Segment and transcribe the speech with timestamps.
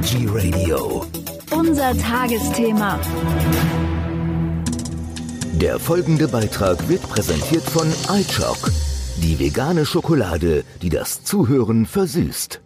[0.00, 1.04] Energy Radio.
[1.50, 2.98] Unser Tagesthema.
[5.52, 8.70] Der folgende Beitrag wird präsentiert von iChock,
[9.18, 12.62] die vegane Schokolade, die das Zuhören versüßt.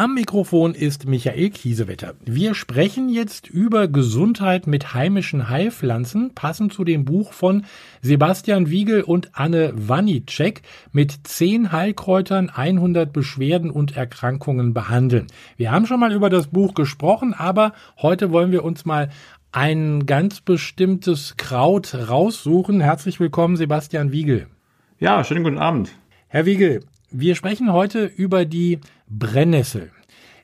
[0.00, 2.14] Am Mikrofon ist Michael Kiesewetter.
[2.24, 7.66] Wir sprechen jetzt über Gesundheit mit heimischen Heilpflanzen, passend zu dem Buch von
[8.00, 15.26] Sebastian Wiegel und Anne Wanicek mit 10 Heilkräutern 100 Beschwerden und Erkrankungen behandeln.
[15.58, 19.10] Wir haben schon mal über das Buch gesprochen, aber heute wollen wir uns mal
[19.52, 22.80] ein ganz bestimmtes Kraut raussuchen.
[22.80, 24.46] Herzlich willkommen, Sebastian Wiegel.
[24.98, 25.92] Ja, schönen guten Abend.
[26.28, 29.90] Herr Wiegel, wir sprechen heute über die Brennnessel.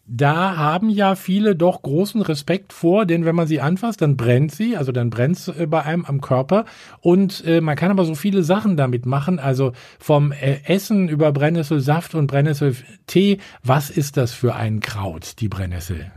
[0.09, 4.53] Da haben ja viele doch großen Respekt vor, denn wenn man sie anfasst, dann brennt
[4.53, 6.65] sie, also dann brennt es äh, bei einem am Körper.
[7.01, 11.33] Und äh, man kann aber so viele Sachen damit machen, also vom äh, Essen über
[11.33, 13.39] Brennnesselsaft und Brennnesseltee.
[13.65, 16.13] Was ist das für ein Kraut, die Brennnessel?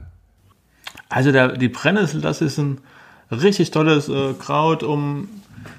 [1.10, 2.78] Also der, die Brennnessel, das ist ein
[3.32, 5.30] richtig tolles äh, Kraut, um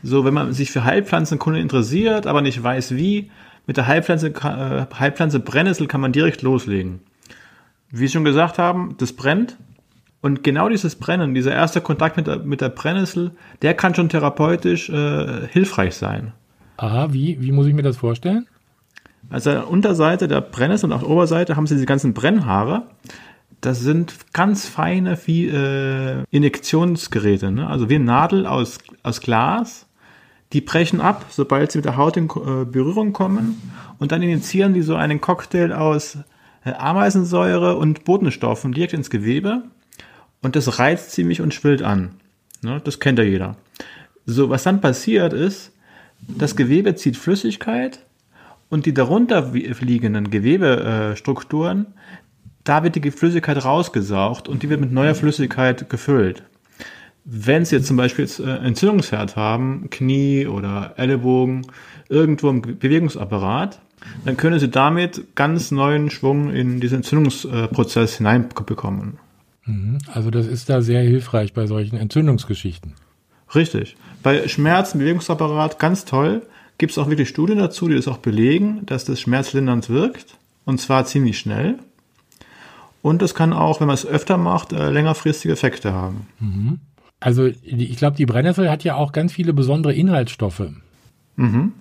[0.03, 3.31] so, wenn man sich für Heilpflanzenkunde interessiert, aber nicht weiß wie,
[3.69, 7.01] mit der Heilpflanze, äh, Heilpflanze Brennnessel kann man direkt loslegen.
[7.91, 9.57] Wie Sie schon gesagt haben, das brennt.
[10.21, 14.09] Und genau dieses Brennen, dieser erste Kontakt mit der, mit der Brennnessel, der kann schon
[14.09, 16.33] therapeutisch äh, hilfreich sein.
[16.77, 18.47] Aha, wie, wie muss ich mir das vorstellen?
[19.31, 22.83] Also an der Unterseite der Brennnessel und auf der Oberseite haben Sie diese ganzen Brennhaare.
[23.63, 27.67] Das sind ganz feine wie, äh, Injektionsgeräte, ne?
[27.67, 29.87] also wie eine Nadel aus, aus Glas
[30.53, 33.61] die brechen ab, sobald sie mit der Haut in äh, Berührung kommen
[33.99, 36.19] und dann injizieren die so einen Cocktail aus
[36.65, 39.63] Ameisensäure und Botenstoffen direkt ins Gewebe
[40.43, 42.17] und das reizt ziemlich und schwillt an.
[42.63, 43.57] Ne, das kennt ja jeder.
[44.27, 45.73] So, was dann passiert ist,
[46.21, 48.05] das Gewebe zieht Flüssigkeit
[48.69, 51.87] und die darunter liegenden Gewebestrukturen,
[52.65, 56.43] da wird die Flüssigkeit rausgesaugt und die wird mit neuer Flüssigkeit gefüllt
[57.25, 61.67] wenn Sie jetzt zum Beispiel äh, Entzündungsherd haben, Knie oder Ellenbogen,
[62.09, 63.81] irgendwo im Bewegungsapparat,
[64.25, 69.19] dann können Sie damit ganz neuen Schwung in diesen Entzündungsprozess hineinbekommen.
[69.65, 69.99] Mhm.
[70.13, 72.95] Also das ist da sehr hilfreich bei solchen Entzündungsgeschichten.
[73.55, 73.97] Richtig.
[74.23, 76.43] Bei Schmerz im Bewegungsapparat ganz toll.
[76.79, 80.39] Gibt es auch wirklich Studien dazu, die das auch belegen, dass das schmerzlindernd wirkt.
[80.65, 81.79] Und zwar ziemlich schnell.
[83.03, 86.27] Und es kann auch, wenn man es öfter macht, äh, längerfristige Effekte haben.
[86.39, 86.81] Mhm.
[87.19, 90.71] Also ich glaube, die Brennnessel hat ja auch ganz viele besondere Inhaltsstoffe.
[91.37, 91.73] Mhm.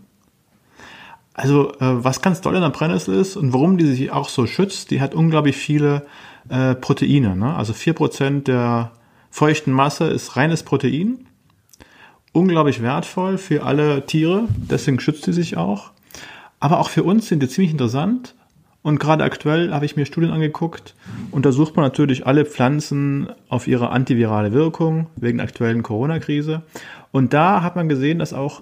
[1.39, 4.45] Also äh, was ganz toll in der Brennnessel ist und warum die sich auch so
[4.45, 6.05] schützt, die hat unglaublich viele
[6.49, 7.37] äh, Proteine.
[7.37, 7.55] Ne?
[7.55, 8.91] Also 4% der
[9.31, 11.27] feuchten Masse ist reines Protein.
[12.33, 15.91] Unglaublich wertvoll für alle Tiere, deswegen schützt sie sich auch.
[16.59, 18.35] Aber auch für uns sind die ziemlich interessant,
[18.81, 20.95] und gerade aktuell habe ich mir Studien angeguckt,
[21.31, 26.61] untersucht man natürlich alle Pflanzen auf ihre antivirale Wirkung wegen der aktuellen Corona-Krise.
[27.11, 28.61] Und da hat man gesehen, dass auch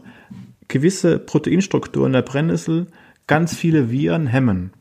[0.68, 2.88] gewisse Proteinstrukturen der Brennnessel
[3.28, 4.72] ganz viele Viren hemmen.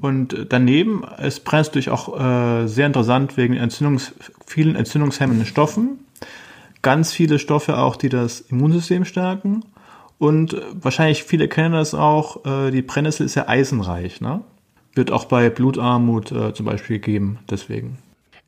[0.00, 4.12] Und daneben ist Brennnessel auch äh, sehr interessant wegen Entzündungs
[4.44, 6.00] vielen entzündungshemmenden Stoffen.
[6.82, 9.64] Ganz viele Stoffe auch, die das Immunsystem stärken.
[10.18, 14.20] Und wahrscheinlich viele kennen das auch, äh, die Brennnessel ist ja eisenreich.
[14.20, 14.40] Ne?
[14.94, 17.98] Wird auch bei Blutarmut äh, zum Beispiel geben, deswegen.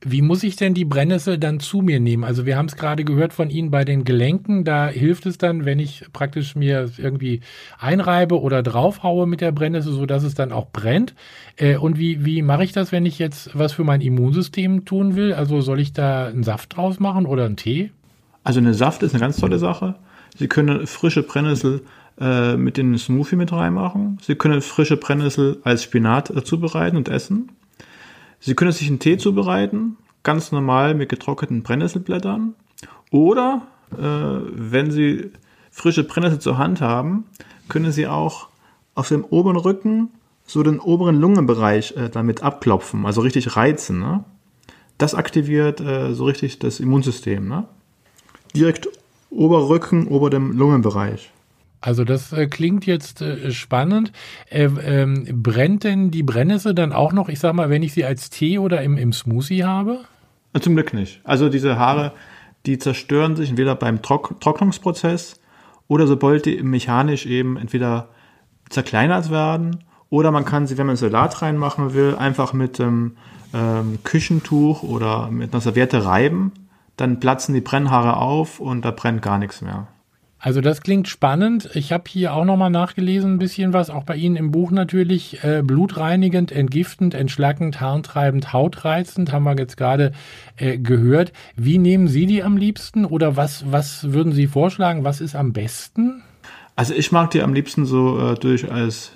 [0.01, 2.23] Wie muss ich denn die Brennnessel dann zu mir nehmen?
[2.23, 4.63] Also wir haben es gerade gehört von Ihnen bei den Gelenken.
[4.63, 7.41] Da hilft es dann, wenn ich praktisch mir irgendwie
[7.81, 11.17] einreibe oder draufhaue mit der Brennnessel, so dass es dann auch brennt.
[11.57, 15.17] Äh, und wie, wie mache ich das, wenn ich jetzt was für mein Immunsystem tun
[15.17, 15.33] will?
[15.33, 17.91] Also soll ich da einen Saft draus machen oder einen Tee?
[18.45, 19.97] Also eine Saft ist eine ganz tolle Sache.
[20.37, 21.83] Sie können frische Brennnessel
[22.21, 24.19] äh, mit den Smoothie mit reinmachen.
[24.23, 27.51] Sie können frische Brennnessel als Spinat äh, zubereiten und essen.
[28.41, 32.55] Sie können sich einen Tee zubereiten, ganz normal mit getrockneten Brennnesselblättern.
[33.11, 33.63] Oder
[33.93, 35.33] äh, wenn Sie
[35.71, 37.25] frische Brennnessel zur Hand haben,
[37.69, 38.49] können Sie auch
[38.95, 40.11] auf dem oberen Rücken
[40.47, 44.01] so den oberen Lungenbereich äh, damit abklopfen, also richtig reizen.
[44.01, 44.25] Ne?
[44.97, 47.47] Das aktiviert äh, so richtig das Immunsystem.
[47.47, 47.65] Ne?
[48.55, 48.89] Direkt
[49.31, 51.31] Oberrücken, ober dem Lungenbereich.
[51.81, 54.13] Also das äh, klingt jetzt äh, spannend.
[54.51, 58.05] Äh, ähm, brennt denn die Brennnessel dann auch noch, ich sag mal, wenn ich sie
[58.05, 60.01] als Tee oder im, im Smoothie habe?
[60.61, 61.21] Zum Glück nicht.
[61.25, 62.13] Also diese Haare,
[62.67, 65.41] die zerstören sich entweder beim Trock Trocknungsprozess
[65.87, 68.09] oder sobald die mechanisch eben entweder
[68.69, 73.17] zerkleinert werden oder man kann sie, wenn man Salat reinmachen will, einfach mit dem
[73.55, 76.53] ähm, Küchentuch oder mit einer Serviette reiben.
[76.97, 79.87] Dann platzen die Brennhaare auf und da brennt gar nichts mehr.
[80.41, 81.69] Also das klingt spannend.
[81.75, 85.43] Ich habe hier auch nochmal nachgelesen, ein bisschen was, auch bei Ihnen im Buch natürlich.
[85.43, 90.13] Äh, blutreinigend, entgiftend, entschlackend, harntreibend, hautreizend, haben wir jetzt gerade
[90.57, 91.33] äh, gehört.
[91.57, 95.03] Wie nehmen Sie die am liebsten oder was, was würden Sie vorschlagen?
[95.03, 96.23] Was ist am besten?
[96.77, 99.11] Also ich mag die am liebsten so äh, durch als,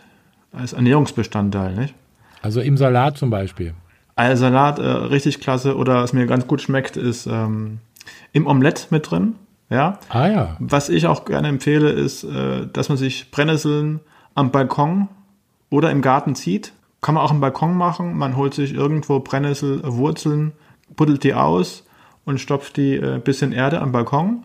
[0.53, 1.95] als Ernährungsbestandteil, nicht?
[2.43, 3.75] Also im Salat zum Beispiel.
[4.17, 7.79] Ein Salat äh, richtig klasse oder was mir ganz gut schmeckt, ist ähm,
[8.33, 9.37] im Omelett mit drin.
[9.73, 9.99] Ja.
[10.11, 10.57] Ah ja.
[10.59, 14.01] Was ich auch gerne empfehle, ist, äh, dass man sich Brennnesseln
[14.35, 15.09] am Balkon
[15.71, 16.73] oder im Garten zieht.
[17.01, 18.17] Kann man auch im Balkon machen.
[18.17, 20.53] Man holt sich irgendwo Brennnesselwurzeln,
[20.95, 21.85] buddelt die aus
[22.25, 24.45] und stopft die äh, bisschen Erde am Balkon.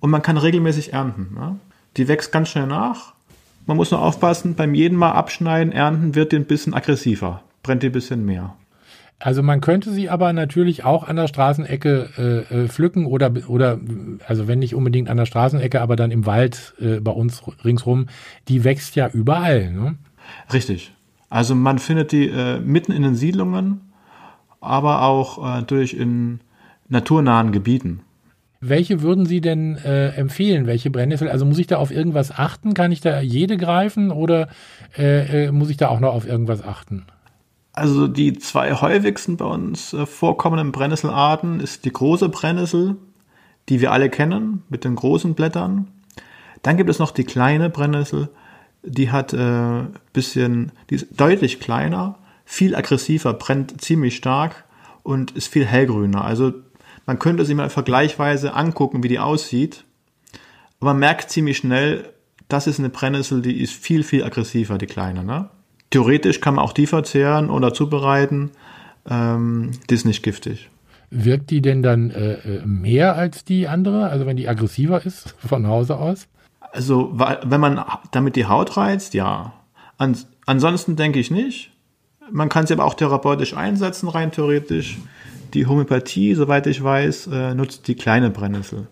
[0.00, 1.34] Und man kann regelmäßig ernten.
[1.34, 1.56] Ne?
[1.96, 3.14] Die wächst ganz schnell nach.
[3.66, 7.82] Man muss nur aufpassen, beim jeden Mal abschneiden, ernten wird die ein bisschen aggressiver, brennt
[7.82, 8.56] die ein bisschen mehr.
[9.22, 12.08] Also man könnte sie aber natürlich auch an der Straßenecke
[12.50, 13.78] äh, äh, pflücken oder oder
[14.26, 18.06] also wenn nicht unbedingt an der Straßenecke, aber dann im Wald äh, bei uns ringsrum.
[18.48, 19.70] Die wächst ja überall.
[19.70, 19.94] Ne?
[20.52, 20.92] Richtig.
[21.30, 23.92] Also man findet die äh, mitten in den Siedlungen,
[24.60, 26.40] aber auch äh, durch in
[26.88, 28.00] naturnahen Gebieten.
[28.60, 30.66] Welche würden Sie denn äh, empfehlen?
[30.66, 31.28] Welche Brennnessel?
[31.28, 32.74] Also muss ich da auf irgendwas achten?
[32.74, 34.48] Kann ich da jede greifen oder
[34.98, 37.04] äh, äh, muss ich da auch noch auf irgendwas achten?
[37.72, 42.96] Also die zwei häufigsten bei uns äh, vorkommenden Brennnesselarten ist die große Brennnessel,
[43.68, 45.88] die wir alle kennen, mit den großen Blättern.
[46.62, 48.28] Dann gibt es noch die kleine Brennnessel,
[48.82, 54.64] die hat äh, bisschen, die ist deutlich kleiner, viel aggressiver, brennt ziemlich stark
[55.02, 56.24] und ist viel hellgrüner.
[56.24, 56.52] Also
[57.06, 59.84] man könnte sie mal vergleichsweise angucken, wie die aussieht.
[60.80, 62.12] Aber man merkt ziemlich schnell,
[62.48, 65.24] das ist eine Brennnessel, die ist viel, viel aggressiver, die kleine.
[65.24, 65.48] Ne?
[65.92, 68.50] Theoretisch kann man auch die verzehren oder zubereiten.
[69.08, 70.70] Ähm, die ist nicht giftig.
[71.10, 74.08] Wirkt die denn dann äh, äh mehr als die andere?
[74.08, 76.26] Also wenn die aggressiver ist von Hause aus?
[76.60, 79.52] Also wenn man damit die Haut reizt, ja.
[79.98, 80.16] An,
[80.46, 81.70] ansonsten denke ich nicht.
[82.30, 84.98] Man kann sie aber auch therapeutisch einsetzen, rein theoretisch.
[85.52, 88.86] Die Homöopathie, soweit ich weiß, äh, nutzt die kleine Brennnessel.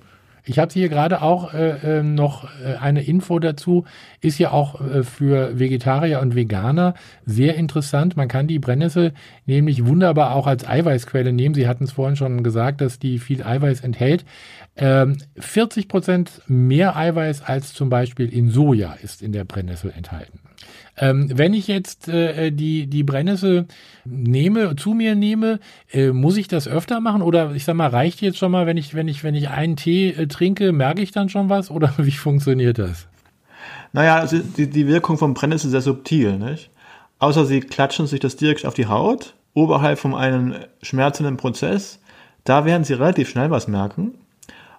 [0.51, 3.85] Ich habe hier gerade auch äh, ähm, noch äh, eine Info dazu.
[4.21, 6.95] Ist ja auch äh, für Vegetarier und Veganer
[7.25, 8.17] sehr interessant.
[8.17, 9.13] Man kann die Brennnessel
[9.47, 11.55] nämlich wunderbar auch als Eiweißquelle nehmen.
[11.55, 14.25] Sie hatten es vorhin schon gesagt, dass die viel Eiweiß enthält.
[14.75, 20.41] Ähm, 40 Prozent mehr Eiweiß als zum Beispiel in Soja ist in der Brennnessel enthalten.
[20.97, 23.67] Ähm, wenn ich jetzt äh, die, die Brennnessel
[24.05, 25.61] nehme, zu mir nehme,
[25.93, 27.23] äh, muss ich das öfter machen?
[27.23, 29.77] Oder ich sag mal, reicht jetzt schon mal, wenn ich, wenn ich, wenn ich einen
[29.77, 31.71] Tee äh, trinke, merke ich dann schon was?
[31.71, 33.07] Oder wie funktioniert das?
[33.93, 36.71] Naja, also die, die Wirkung von Brennnessel ist sehr subtil, nicht?
[37.19, 42.01] Außer sie klatschen sich das direkt auf die Haut, oberhalb von einem schmerzenden Prozess.
[42.45, 44.15] Da werden sie relativ schnell was merken.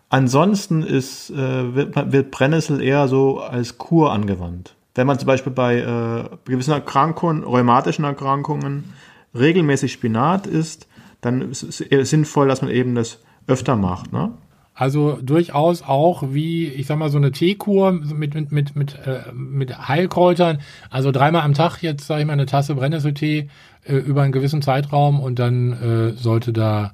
[0.10, 4.76] Ansonsten ist, äh, wird, wird Brennnessel eher so als Kur angewandt.
[4.96, 8.94] Wenn man zum Beispiel bei äh, gewissen Erkrankungen, rheumatischen Erkrankungen,
[9.34, 10.88] regelmäßig Spinat isst,
[11.22, 14.12] dann ist es sinnvoll, dass man eben das öfter macht.
[14.12, 14.34] Ne?
[14.74, 19.32] Also durchaus auch wie, ich sag mal, so eine Teekur mit, mit, mit, mit, äh,
[19.34, 20.60] mit Heilkräutern.
[20.90, 23.50] Also dreimal am Tag jetzt, sage ich mal, eine Tasse Brennnesseltee
[23.84, 26.94] äh, über einen gewissen Zeitraum und dann äh, sollte da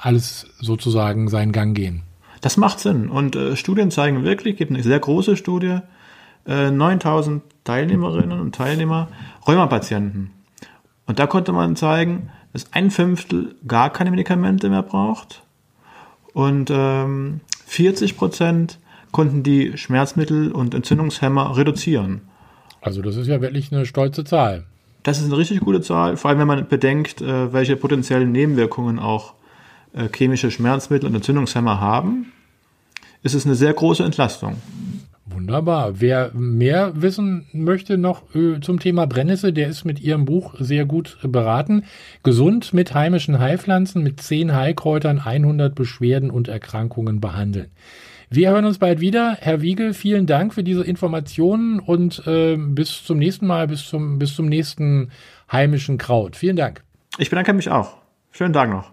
[0.00, 2.02] alles sozusagen seinen Gang gehen.
[2.40, 3.10] Das macht Sinn.
[3.10, 5.80] Und äh, Studien zeigen wirklich, gibt eine sehr große Studie,
[6.46, 9.08] äh, 9000 Teilnehmerinnen und Teilnehmer,
[9.46, 10.30] Rheumapatienten.
[11.06, 15.42] Und da konnte man zeigen, dass ein Fünftel gar keine Medikamente mehr braucht
[16.32, 18.78] und ähm, 40 Prozent
[19.12, 22.22] konnten die Schmerzmittel und Entzündungshemmer reduzieren.
[22.80, 24.64] Also das ist ja wirklich eine stolze Zahl.
[25.02, 28.98] Das ist eine richtig gute Zahl, vor allem wenn man bedenkt, äh, welche potenziellen Nebenwirkungen
[28.98, 29.34] auch
[29.92, 32.32] äh, chemische Schmerzmittel und Entzündungshemmer haben,
[33.22, 34.56] ist es eine sehr große Entlastung.
[35.40, 36.00] Wunderbar.
[36.00, 40.84] Wer mehr wissen möchte noch äh, zum Thema Brennnessel, der ist mit ihrem Buch sehr
[40.84, 41.84] gut beraten.
[42.22, 47.70] Gesund mit heimischen Heilpflanzen, mit 10 Heilkräutern, 100 Beschwerden und Erkrankungen behandeln.
[48.28, 49.38] Wir hören uns bald wieder.
[49.40, 54.18] Herr Wiegel, vielen Dank für diese Informationen und äh, bis zum nächsten Mal, bis zum,
[54.18, 55.10] bis zum nächsten
[55.50, 56.36] heimischen Kraut.
[56.36, 56.84] Vielen Dank.
[57.16, 57.96] Ich bedanke mich auch.
[58.30, 58.92] Schönen Tag noch.